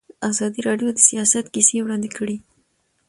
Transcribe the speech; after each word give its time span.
ازادي 0.29 0.59
راډیو 0.67 0.89
د 0.93 0.99
سیاست 1.09 1.45
کیسې 1.53 1.77
وړاندې 1.81 2.09
کړي. 2.17 2.37